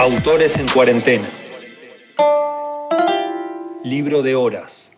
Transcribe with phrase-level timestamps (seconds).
[0.00, 1.28] Autores en cuarentena.
[3.82, 4.92] Libro de horas.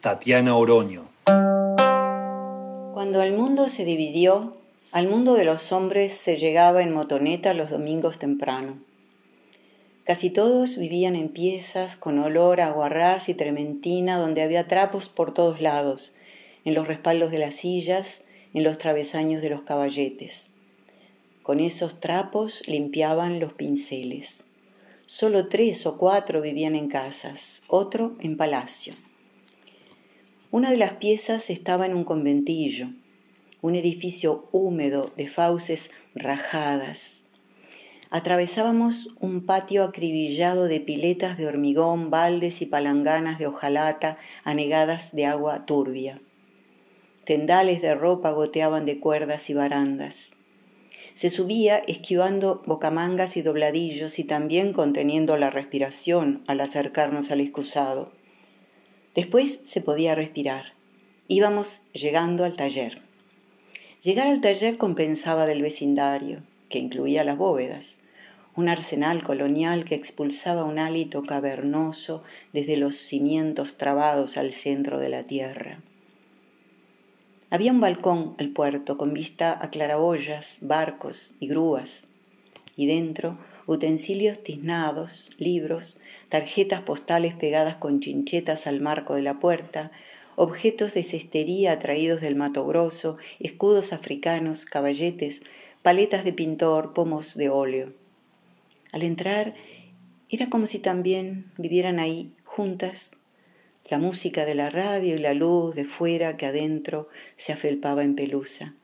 [0.00, 1.06] Tatiana Oroño.
[2.94, 4.56] Cuando el mundo se dividió,
[4.92, 8.78] al mundo de los hombres se llegaba en motoneta los domingos temprano.
[10.04, 15.34] Casi todos vivían en piezas con olor a guarrás y trementina donde había trapos por
[15.34, 16.16] todos lados,
[16.64, 18.22] en los respaldos de las sillas,
[18.54, 20.51] en los travesaños de los caballetes.
[21.42, 24.46] Con esos trapos limpiaban los pinceles.
[25.06, 28.94] Solo tres o cuatro vivían en casas, otro en palacio.
[30.52, 32.90] Una de las piezas estaba en un conventillo,
[33.60, 37.24] un edificio húmedo de fauces rajadas.
[38.10, 45.26] Atravesábamos un patio acribillado de piletas de hormigón, baldes y palanganas de hojalata anegadas de
[45.26, 46.20] agua turbia.
[47.24, 50.36] Tendales de ropa goteaban de cuerdas y barandas.
[51.14, 58.12] Se subía esquivando bocamangas y dobladillos y también conteniendo la respiración al acercarnos al excusado.
[59.14, 60.72] Después se podía respirar.
[61.28, 63.02] Íbamos llegando al taller.
[64.02, 68.00] Llegar al taller compensaba del vecindario, que incluía las bóvedas,
[68.56, 75.08] un arsenal colonial que expulsaba un hálito cavernoso desde los cimientos trabados al centro de
[75.08, 75.78] la tierra.
[77.52, 82.08] Había un balcón al puerto con vista a claraboyas, barcos y grúas,
[82.76, 83.34] y dentro
[83.66, 85.98] utensilios tiznados, libros,
[86.30, 89.92] tarjetas postales pegadas con chinchetas al marco de la puerta,
[90.34, 95.42] objetos de cestería traídos del Mato Grosso, escudos africanos, caballetes,
[95.82, 97.88] paletas de pintor, pomos de óleo.
[98.92, 99.52] Al entrar
[100.30, 103.18] era como si también vivieran ahí juntas
[103.90, 108.14] la música de la radio y la luz de fuera que adentro se afelpaba en
[108.14, 108.74] pelusa,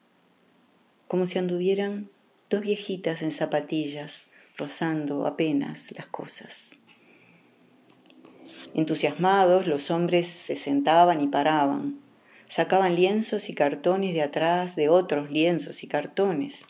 [1.07, 2.11] como si anduvieran
[2.51, 6.77] dos viejitas en zapatillas, rozando apenas las cosas.
[8.75, 12.01] Entusiasmados, los hombres se sentaban y paraban,
[12.47, 16.65] sacaban lienzos y cartones de atrás de otros lienzos y cartones,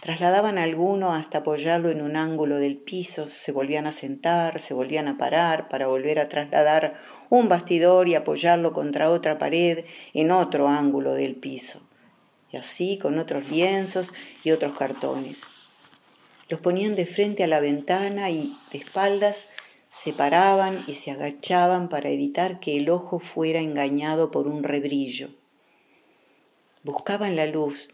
[0.00, 5.08] trasladaban alguno hasta apoyarlo en un ángulo del piso, se volvían a sentar, se volvían
[5.08, 6.94] a parar para volver a trasladar
[7.30, 11.80] un bastidor y apoyarlo contra otra pared en otro ángulo del piso,
[12.52, 14.12] y así con otros lienzos
[14.44, 15.44] y otros cartones.
[16.48, 19.48] Los ponían de frente a la ventana y de espaldas
[19.90, 25.30] se paraban y se agachaban para evitar que el ojo fuera engañado por un rebrillo.
[26.82, 27.88] Buscaban la luz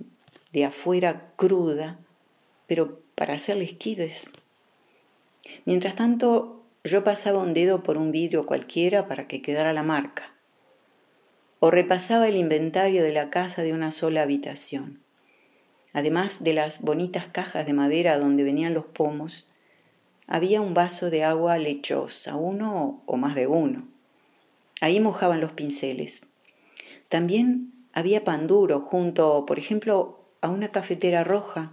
[0.53, 1.99] de afuera cruda,
[2.67, 4.31] pero para hacerle esquives.
[5.65, 10.35] Mientras tanto, yo pasaba un dedo por un vidrio cualquiera para que quedara la marca,
[11.61, 15.01] o repasaba el inventario de la casa de una sola habitación.
[15.93, 19.47] Además de las bonitas cajas de madera donde venían los pomos,
[20.27, 23.87] había un vaso de agua lechosa, uno o más de uno.
[24.81, 26.23] Ahí mojaban los pinceles.
[27.09, 31.73] También había pan duro junto, por ejemplo, a una cafetera roja.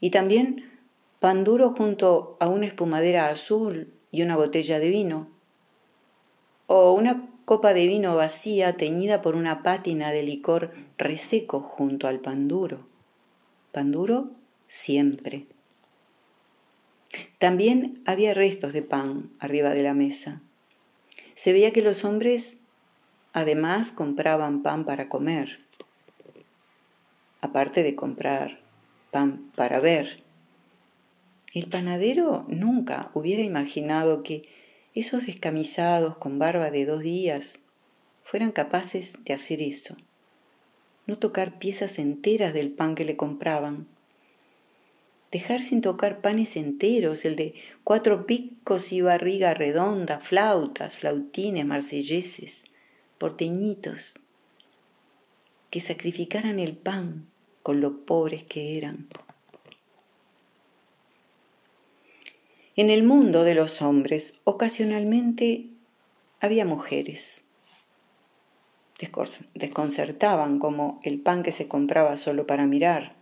[0.00, 0.68] Y también
[1.20, 5.30] pan duro junto a una espumadera azul y una botella de vino,
[6.66, 12.18] o una copa de vino vacía teñida por una pátina de licor reseco junto al
[12.18, 12.84] pan duro.
[13.70, 14.26] Pan duro
[14.66, 15.46] siempre.
[17.38, 20.42] También había restos de pan arriba de la mesa.
[21.34, 22.56] Se veía que los hombres
[23.32, 25.58] además compraban pan para comer,
[27.46, 28.60] aparte de comprar
[29.10, 30.22] pan para ver.
[31.54, 34.42] El panadero nunca hubiera imaginado que
[34.94, 37.60] esos descamisados con barba de dos días
[38.22, 39.96] fueran capaces de hacer eso,
[41.06, 43.86] no tocar piezas enteras del pan que le compraban,
[45.30, 47.54] dejar sin tocar panes enteros, el de
[47.84, 52.64] cuatro picos y barriga redonda, flautas, flautines, marselleses,
[53.18, 54.18] porteñitos,
[55.70, 57.26] que sacrificaran el pan
[57.66, 59.08] con lo pobres que eran.
[62.76, 65.70] En el mundo de los hombres ocasionalmente
[66.38, 67.42] había mujeres.
[69.56, 73.16] Desconcertaban como el pan que se compraba solo para mirar.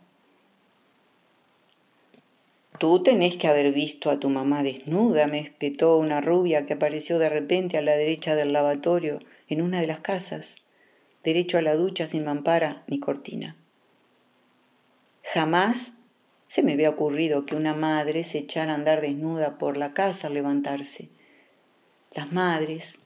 [2.79, 7.19] Tú tenés que haber visto a tu mamá desnuda, me espetó una rubia que apareció
[7.19, 10.67] de repente a la derecha del lavatorio en una de las casas,
[11.23, 13.56] derecho a la ducha sin mampara ni cortina.
[15.25, 15.93] Jamás
[16.47, 20.29] se me había ocurrido que una madre se echara a andar desnuda por la casa
[20.29, 21.09] al levantarse.
[22.12, 22.99] Las madres,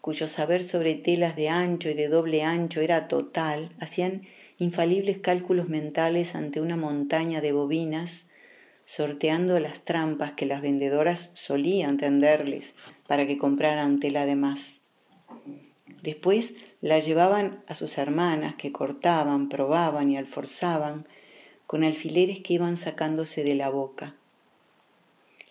[0.00, 4.26] cuyo saber sobre telas de ancho y de doble ancho era total, hacían
[4.58, 8.26] infalibles cálculos mentales ante una montaña de bobinas
[8.86, 12.76] sorteando las trampas que las vendedoras solían tenderles
[13.06, 14.82] para que compraran tela de más.
[16.02, 16.54] Después
[16.86, 21.04] la llevaban a sus hermanas que cortaban, probaban y alforzaban
[21.66, 24.14] con alfileres que iban sacándose de la boca.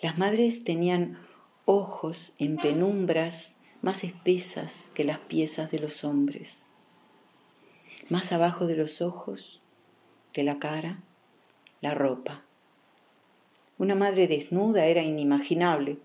[0.01, 1.19] Las madres tenían
[1.65, 6.67] ojos en penumbras más espesas que las piezas de los hombres.
[8.07, 9.59] Más abajo de los ojos,
[10.33, 11.03] de la cara,
[11.81, 12.45] la ropa.
[13.77, 15.97] Una madre desnuda era inimaginable.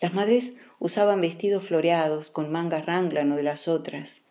[0.00, 4.22] Las madres usaban vestidos floreados con mangas ranglano de las otras,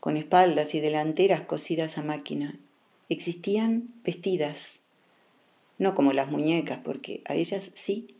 [0.00, 2.58] con espaldas y delanteras cosidas a máquina.
[3.10, 4.80] Existían vestidas,
[5.76, 8.16] no como las muñecas, porque a ellas sí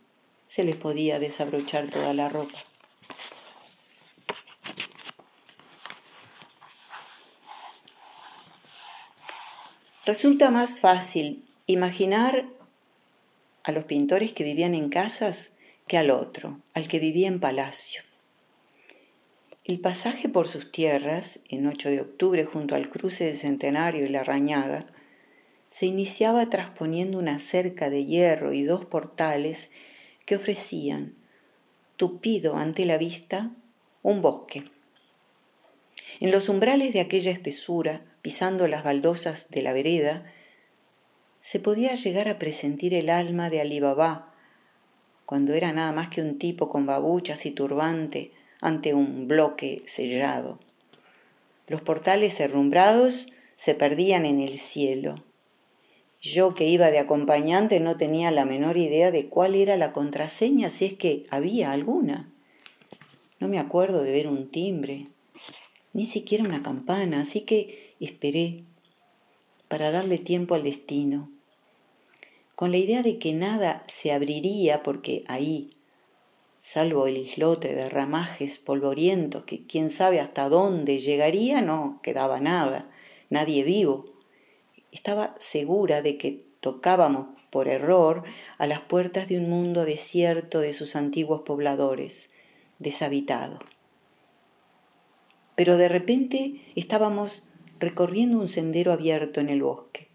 [0.47, 2.59] se les podía desabrochar toda la ropa.
[10.05, 12.45] Resulta más fácil imaginar
[13.63, 15.50] a los pintores que vivían en casas
[15.87, 18.01] que al otro, al que vivía en palacio.
[19.63, 24.09] El pasaje por sus tierras, en 8 de octubre junto al cruce de Centenario y
[24.09, 24.85] la Rañaga,
[25.67, 29.69] se iniciaba trasponiendo una cerca de hierro y dos portales
[30.25, 31.15] que ofrecían,
[31.95, 33.51] tupido ante la vista,
[34.01, 34.63] un bosque.
[36.19, 40.25] En los umbrales de aquella espesura, pisando las baldosas de la vereda,
[41.39, 44.30] se podía llegar a presentir el alma de Alí Baba,
[45.31, 50.59] cuando era nada más que un tipo con babuchas y turbante ante un bloque sellado.
[51.67, 55.23] Los portales herrumbrados se perdían en el cielo.
[56.19, 60.69] Yo que iba de acompañante no tenía la menor idea de cuál era la contraseña,
[60.69, 62.29] si es que había alguna.
[63.39, 65.05] No me acuerdo de ver un timbre,
[65.93, 68.65] ni siquiera una campana, así que esperé
[69.69, 71.31] para darle tiempo al destino,
[72.61, 75.67] con la idea de que nada se abriría porque ahí,
[76.59, 82.87] salvo el islote de ramajes polvorientos que quién sabe hasta dónde llegaría, no quedaba nada,
[83.31, 84.05] nadie vivo.
[84.91, 88.25] Estaba segura de que tocábamos por error
[88.59, 92.29] a las puertas de un mundo desierto de sus antiguos pobladores,
[92.77, 93.57] deshabitado.
[95.55, 97.45] Pero de repente estábamos
[97.79, 100.10] recorriendo un sendero abierto en el bosque.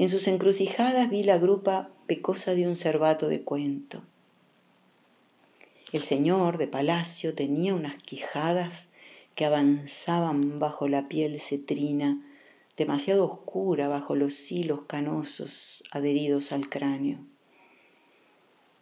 [0.00, 4.02] En sus encrucijadas vi la grupa pecosa de un cervato de cuento.
[5.92, 8.88] El señor de palacio tenía unas quijadas
[9.34, 12.18] que avanzaban bajo la piel cetrina,
[12.78, 17.18] demasiado oscura bajo los hilos canosos adheridos al cráneo.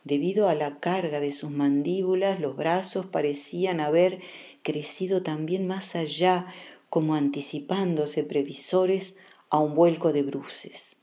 [0.05, 4.20] Debido a la carga de sus mandíbulas, los brazos parecían haber
[4.62, 6.47] crecido también más allá,
[6.88, 9.17] como anticipándose previsores
[9.50, 10.97] a un vuelco de bruces.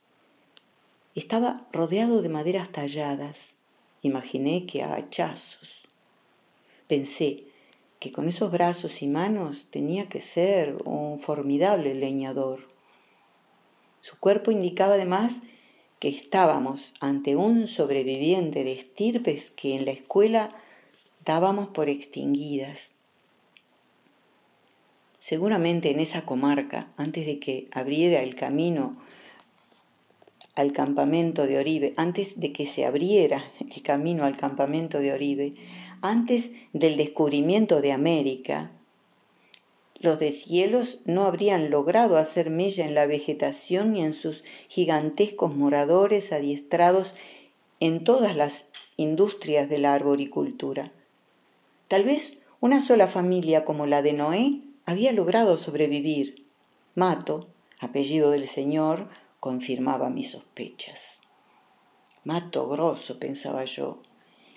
[1.15, 3.55] Estaba rodeado de maderas talladas.
[4.01, 5.87] Imaginé que a hachazos.
[6.89, 7.45] Pensé
[8.01, 12.67] que con esos brazos y manos tenía que ser un formidable leñador.
[14.01, 15.39] Su cuerpo indicaba además
[16.01, 20.51] que estábamos ante un sobreviviente de estirpes que en la escuela
[21.23, 22.91] dábamos por extinguidas.
[25.17, 28.97] Seguramente en esa comarca, antes de que abriera el camino
[30.55, 35.53] al campamento de Oribe, antes de que se abriera el camino al campamento de Oribe,
[36.01, 38.71] antes del descubrimiento de América,
[39.99, 46.31] los deshielos no habrían logrado hacer mella en la vegetación ni en sus gigantescos moradores
[46.31, 47.15] adiestrados
[47.79, 50.91] en todas las industrias de la arboricultura.
[51.87, 56.47] Tal vez una sola familia como la de Noé había logrado sobrevivir.
[56.93, 57.47] Mato,
[57.79, 59.09] apellido del señor,
[59.45, 61.21] confirmaba mis sospechas.
[62.23, 64.01] Mato grosso, pensaba yo,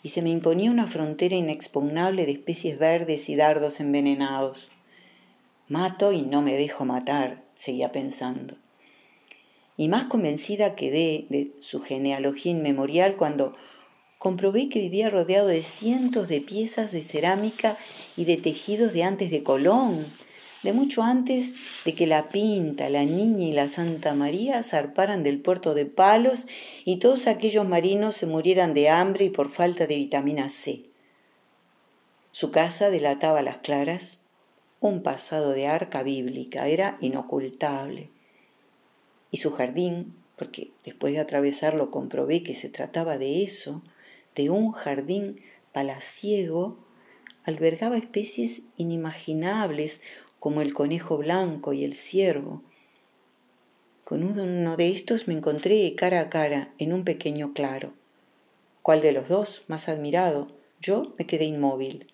[0.02, 4.72] y se me imponía una frontera inexpugnable de especies verdes y dardos envenenados.
[5.68, 8.56] Mato y no me dejo matar, seguía pensando.
[9.76, 13.54] Y más convencida quedé de su genealogía inmemorial cuando
[14.18, 17.76] comprobé que vivía rodeado de cientos de piezas de cerámica
[18.16, 20.02] y de tejidos de antes de Colón,
[20.62, 25.40] de mucho antes de que la Pinta, la Niña y la Santa María zarparan del
[25.40, 26.46] puerto de Palos
[26.84, 30.84] y todos aquellos marinos se murieran de hambre y por falta de vitamina C.
[32.30, 34.20] Su casa delataba a las claras
[34.80, 38.10] un pasado de arca bíblica, era inocultable.
[39.30, 43.82] Y su jardín, porque después de atravesarlo comprobé que se trataba de eso,
[44.34, 45.40] de un jardín
[45.72, 46.78] palaciego,
[47.48, 50.02] albergaba especies inimaginables
[50.38, 52.62] como el conejo blanco y el ciervo.
[54.04, 57.94] Con uno de estos me encontré cara a cara en un pequeño claro.
[58.82, 60.48] ¿Cuál de los dos más admirado?
[60.80, 62.06] Yo me quedé inmóvil.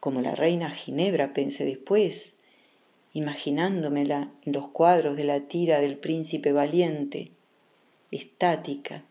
[0.00, 2.36] Como la reina Ginebra, pensé después,
[3.12, 7.30] imaginándomela en los cuadros de la tira del príncipe valiente,
[8.10, 9.04] estática,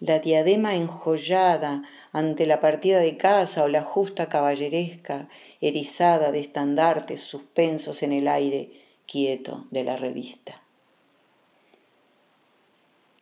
[0.00, 5.28] la diadema enjollada ante la partida de casa o la justa caballeresca
[5.60, 8.72] erizada de estandartes suspensos en el aire
[9.06, 10.62] quieto de la revista.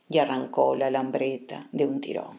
[0.09, 2.39] Y arrancó la lambreta de un tirón.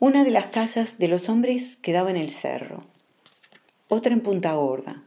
[0.00, 2.84] Una de las casas de los hombres quedaba en el cerro,
[3.88, 5.02] otra en Punta Gorda,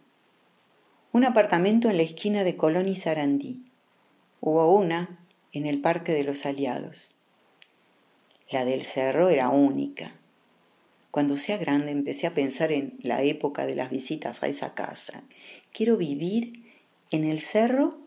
[1.13, 3.63] un apartamento en la esquina de Colón y Sarandí.
[4.41, 5.20] Hubo una
[5.53, 7.15] en el Parque de los Aliados.
[8.49, 10.13] La del cerro era única.
[11.11, 15.23] Cuando sea grande empecé a pensar en la época de las visitas a esa casa.
[15.73, 16.63] Quiero vivir
[17.11, 17.97] en el cerro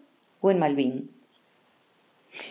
[0.40, 1.10] o en Malvin.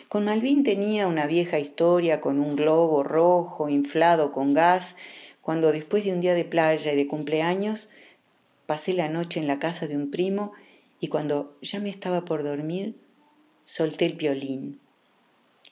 [0.09, 4.95] Con Malvin tenía una vieja historia con un globo rojo inflado con gas,
[5.41, 7.89] cuando después de un día de playa y de cumpleaños
[8.67, 10.53] pasé la noche en la casa de un primo
[11.00, 12.95] y cuando ya me estaba por dormir
[13.65, 14.79] solté el violín.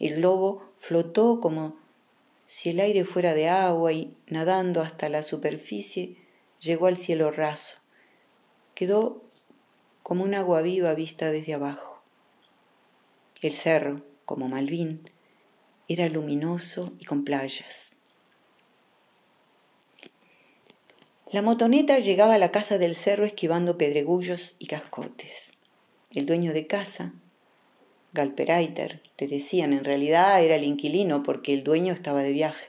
[0.01, 1.77] El globo flotó como
[2.47, 6.17] si el aire fuera de agua y nadando hasta la superficie
[6.59, 7.77] llegó al cielo raso.
[8.73, 9.21] Quedó
[10.01, 12.01] como un agua viva vista desde abajo.
[13.43, 15.07] El cerro, como Malvin,
[15.87, 17.93] era luminoso y con playas.
[21.31, 25.53] La motoneta llegaba a la casa del cerro esquivando pedregullos y cascotes.
[26.15, 27.13] El dueño de casa,
[28.13, 32.67] Galpereiter, le decían, en realidad era el inquilino porque el dueño estaba de viaje.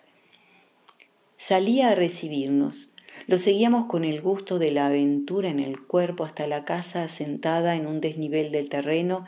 [1.37, 2.91] Salía a recibirnos.
[3.27, 7.77] Lo seguíamos con el gusto de la aventura en el cuerpo hasta la casa asentada
[7.77, 9.27] en un desnivel del terreno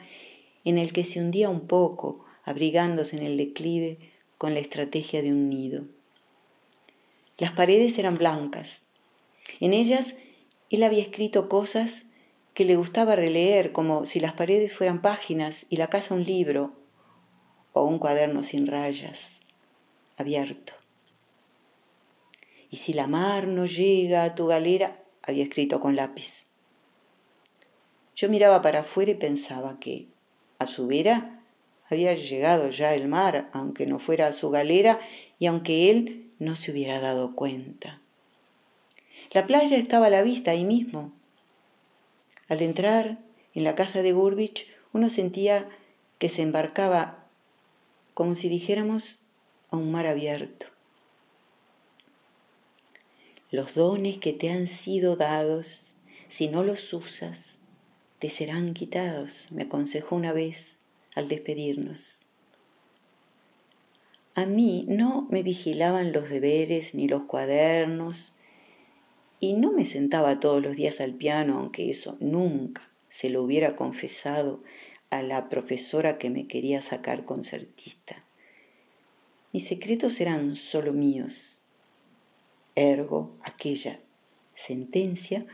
[0.64, 3.98] en el que se hundía un poco, abrigándose en el declive
[4.38, 5.84] con la estrategia de un nido.
[7.38, 8.82] Las paredes eran blancas.
[9.60, 10.14] En ellas
[10.70, 12.06] él había escrito cosas
[12.54, 16.72] que le gustaba releer como si las paredes fueran páginas y la casa un libro
[17.72, 19.40] o un cuaderno sin rayas,
[20.16, 20.72] abierto.
[22.70, 26.46] Y si la mar no llega a tu galera, había escrito con lápiz.
[28.14, 30.06] Yo miraba para afuera y pensaba que
[30.58, 31.42] a su vera
[31.90, 35.00] había llegado ya el mar, aunque no fuera a su galera
[35.40, 38.00] y aunque él no se hubiera dado cuenta.
[39.32, 41.12] La playa estaba a la vista ahí mismo,
[42.48, 43.18] al entrar
[43.54, 45.68] en la casa de Gurbich, uno sentía
[46.18, 47.26] que se embarcaba,
[48.14, 49.20] como si dijéramos,
[49.70, 50.66] a un mar abierto.
[53.50, 55.96] Los dones que te han sido dados,
[56.28, 57.60] si no los usas,
[58.18, 62.26] te serán quitados, me aconsejó una vez al despedirnos.
[64.34, 68.32] A mí no me vigilaban los deberes ni los cuadernos,
[69.44, 73.76] y no me sentaba todos los días al piano, aunque eso nunca se lo hubiera
[73.76, 74.60] confesado
[75.10, 78.26] a la profesora que me quería sacar concertista.
[79.52, 81.60] Mis secretos eran solo míos.
[82.74, 84.00] Ergo, aquella
[84.54, 85.46] sentencia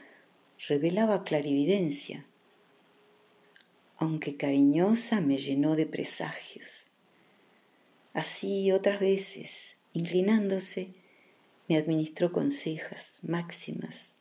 [0.68, 2.24] revelaba clarividencia,
[3.96, 6.92] aunque cariñosa me llenó de presagios.
[8.12, 10.92] Así otras veces, inclinándose,
[11.70, 14.16] me administró consejas, máximas,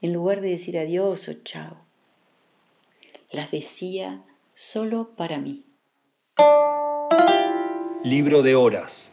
[0.00, 1.76] en lugar de decir adiós o chao.
[3.32, 4.22] Las decía
[4.54, 5.66] solo para mí.
[8.04, 9.12] Libro de horas.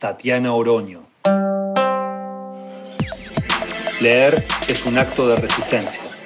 [0.00, 1.06] Tatiana Oroño.
[4.00, 6.19] Leer es un acto de resistencia.